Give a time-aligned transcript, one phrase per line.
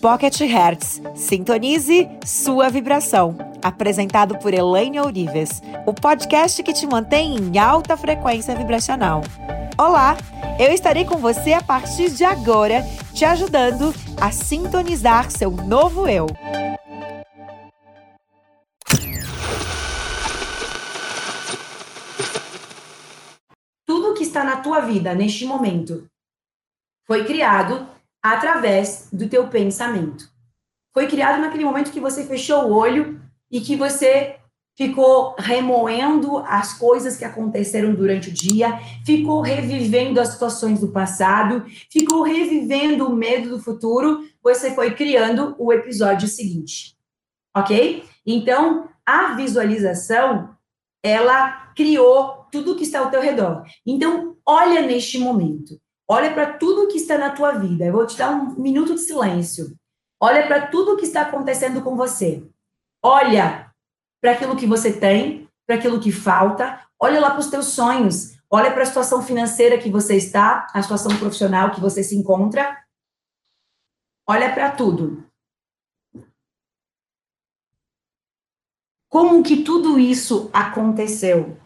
[0.00, 1.02] Pocket Hertz.
[1.16, 3.36] Sintonize sua vibração.
[3.60, 9.22] Apresentado por Elaine Ourives, o podcast que te mantém em alta frequência vibracional.
[9.76, 10.16] Olá,
[10.56, 16.26] eu estarei com você a partir de agora, te ajudando a sintonizar seu novo eu.
[23.84, 26.06] Tudo que está na tua vida neste momento
[27.04, 30.30] foi criado através do teu pensamento.
[30.92, 34.36] Foi criado naquele momento que você fechou o olho e que você
[34.76, 41.64] ficou remoendo as coisas que aconteceram durante o dia, ficou revivendo as situações do passado,
[41.90, 46.96] ficou revivendo o medo do futuro, você foi criando o episódio seguinte.
[47.56, 48.04] OK?
[48.24, 50.56] Então, a visualização,
[51.02, 53.64] ela criou tudo que está ao teu redor.
[53.84, 55.80] Então, olha neste momento.
[56.10, 57.84] Olha para tudo que está na tua vida.
[57.84, 59.76] Eu vou te dar um minuto de silêncio.
[60.18, 62.48] Olha para tudo que está acontecendo com você.
[63.02, 63.70] Olha
[64.20, 66.82] para aquilo que você tem, para aquilo que falta.
[66.98, 68.38] Olha lá para os teus sonhos.
[68.50, 72.82] Olha para a situação financeira que você está, a situação profissional que você se encontra.
[74.26, 75.28] Olha para tudo.
[79.10, 81.58] Como que tudo isso aconteceu?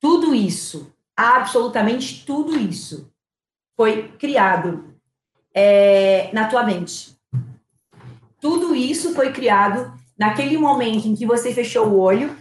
[0.00, 3.10] Tudo isso absolutamente tudo isso
[3.76, 4.94] foi criado
[5.52, 7.16] é, na tua mente.
[8.40, 12.36] Tudo isso foi criado naquele momento em que você fechou o olho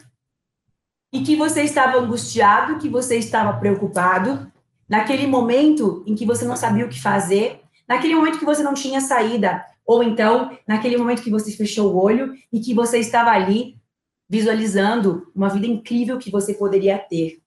[1.12, 4.52] e que você estava angustiado, que você estava preocupado,
[4.90, 8.74] naquele momento em que você não sabia o que fazer, naquele momento que você não
[8.74, 13.30] tinha saída, ou então naquele momento que você fechou o olho e que você estava
[13.30, 13.78] ali
[14.28, 17.42] visualizando uma vida incrível que você poderia ter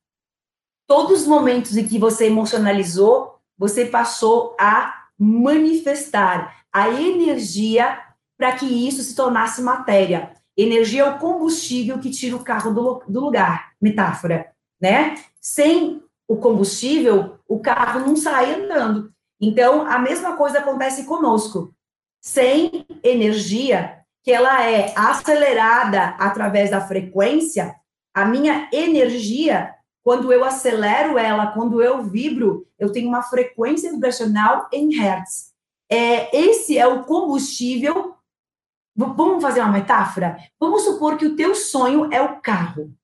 [0.86, 7.98] todos os momentos em que você emocionalizou, você passou a manifestar a energia
[8.36, 10.32] para que isso se tornasse matéria.
[10.56, 15.14] Energia é o combustível que tira o carro do, do lugar, metáfora, né?
[15.40, 19.12] Sem o combustível, o carro não sai andando.
[19.40, 21.74] Então, a mesma coisa acontece conosco.
[22.20, 27.74] Sem energia, que ela é acelerada através da frequência,
[28.12, 29.75] a minha energia
[30.06, 35.52] quando eu acelero ela, quando eu vibro, eu tenho uma frequência vibracional em hertz.
[35.90, 38.14] É, esse é o combustível.
[38.94, 40.36] Vamos fazer uma metáfora?
[40.60, 42.94] Vamos supor que o teu sonho é o carro.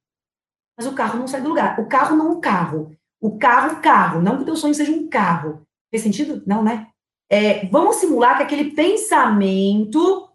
[0.79, 1.81] Mas o carro não sai do lugar.
[1.81, 2.97] O carro não é um carro.
[3.21, 4.23] O carro, carro.
[4.23, 5.67] Não que o teu sonho seja um carro.
[5.91, 6.41] Fez sentido?
[6.47, 6.87] Não, né?
[7.29, 10.29] É, vamos simular que aquele pensamento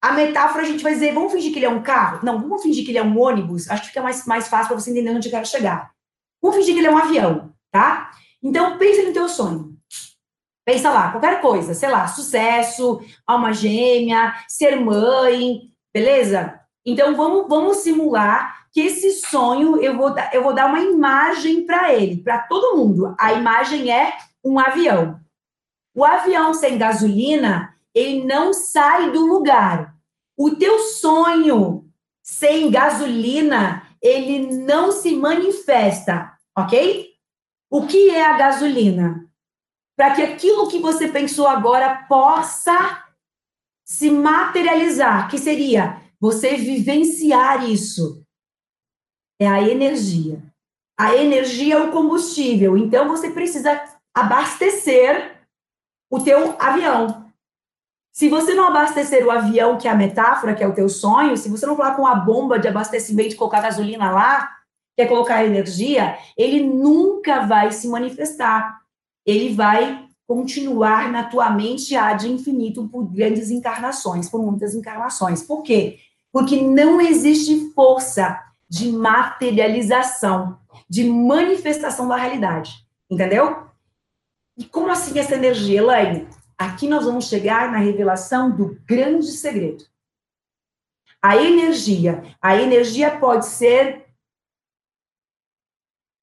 [0.00, 2.20] a metáfora a gente vai dizer, vamos fingir que ele é um carro?
[2.22, 3.68] Não, vamos fingir que ele é um ônibus.
[3.68, 5.90] Acho que fica mais, mais fácil para você entender onde eu quero chegar.
[6.40, 8.10] Vamos fingir que ele é um avião, tá?
[8.42, 9.76] Então, pensa no teu sonho.
[10.64, 16.60] Pensa lá, qualquer coisa, sei lá, sucesso, alma gêmea, ser mãe, beleza?
[16.86, 21.92] Então, vamos, vamos simular que esse sonho, eu vou, eu vou dar uma imagem para
[21.92, 23.14] ele, para todo mundo.
[23.18, 25.18] A imagem é um avião.
[25.94, 29.94] O avião sem gasolina, ele não sai do lugar.
[30.36, 31.90] O teu sonho
[32.22, 37.08] sem gasolina, ele não se manifesta, ok?
[37.70, 39.26] O que é a gasolina?
[39.96, 43.04] Para que aquilo que você pensou agora possa
[43.84, 48.22] se materializar, que seria você vivenciar isso.
[49.40, 50.42] É a energia.
[50.98, 52.76] A energia é o combustível.
[52.76, 53.82] Então você precisa
[54.14, 55.38] abastecer
[56.10, 57.27] o teu avião.
[58.18, 61.36] Se você não abastecer o avião, que é a metáfora, que é o teu sonho,
[61.36, 64.56] se você não falar com a bomba de abastecimento, colocar gasolina lá,
[64.96, 68.80] que é colocar energia, ele nunca vai se manifestar.
[69.24, 75.44] Ele vai continuar na tua mente há de infinito por grandes encarnações, por muitas encarnações.
[75.44, 76.00] Por quê?
[76.32, 78.36] Porque não existe força
[78.68, 80.58] de materialização,
[80.90, 82.84] de manifestação da realidade.
[83.08, 83.68] Entendeu?
[84.56, 86.26] E como assim essa energia, Elaine?
[86.58, 89.86] Aqui nós vamos chegar na revelação do grande segredo.
[91.22, 94.12] A energia, a energia pode ser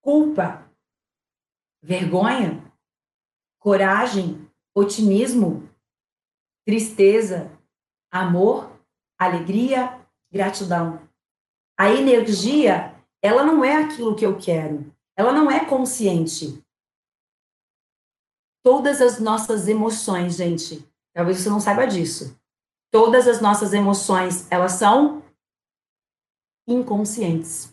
[0.02, 0.70] culpa,
[1.82, 2.70] vergonha,
[3.60, 5.70] coragem, otimismo,
[6.66, 7.50] tristeza,
[8.12, 8.78] amor,
[9.18, 11.08] alegria, gratidão.
[11.78, 14.94] A energia, ela não é aquilo que eu quero.
[15.18, 16.65] Ela não é consciente
[18.66, 20.84] todas as nossas emoções, gente.
[21.14, 22.36] Talvez você não saiba disso.
[22.92, 25.22] Todas as nossas emoções, elas são
[26.68, 27.72] inconscientes.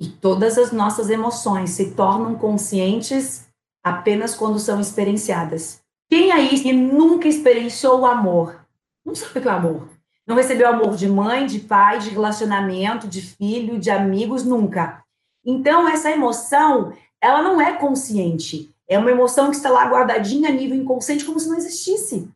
[0.00, 3.48] E todas as nossas emoções se tornam conscientes
[3.82, 5.82] apenas quando são experienciadas.
[6.08, 8.64] Quem aí que nunca experienciou o amor?
[9.04, 9.88] Não sabe o que é o amor.
[10.24, 15.02] Não recebeu amor de mãe, de pai, de relacionamento, de filho, de amigos, nunca.
[15.44, 18.72] Então, essa emoção, ela não é consciente.
[18.92, 22.28] É uma emoção que está lá guardadinha a nível inconsciente, como se não existisse.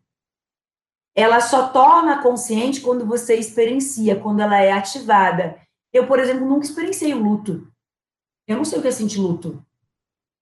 [1.15, 5.61] Ela só torna consciente quando você experiencia, quando ela é ativada.
[5.93, 7.67] Eu, por exemplo, nunca experienciei o luto.
[8.47, 9.65] Eu não sei o que é sentir luto.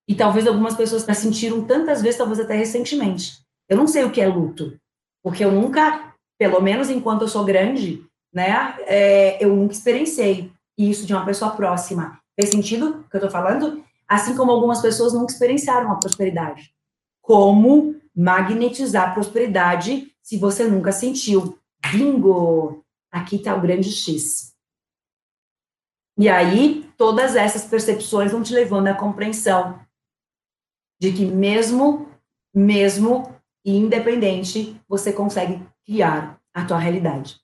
[0.09, 3.41] E talvez algumas pessoas já sentiram tantas vezes, talvez até recentemente.
[3.69, 4.79] Eu não sei o que é luto.
[5.23, 11.07] Porque eu nunca pelo menos enquanto eu sou grande, né, é, eu nunca experienciei isso
[11.07, 12.21] de uma pessoa próxima.
[12.39, 13.85] Fez sentido o que eu estou falando?
[14.09, 16.75] Assim como algumas pessoas nunca experienciaram a prosperidade.
[17.23, 21.59] Como magnetizar prosperidade se você nunca sentiu?
[21.91, 22.85] Bingo!
[23.11, 24.55] Aqui está o grande X.
[26.19, 29.81] E aí, todas essas percepções vão te levando à compreensão
[31.01, 32.09] de que mesmo,
[32.55, 33.35] mesmo
[33.65, 37.44] independente, você consegue criar a tua realidade.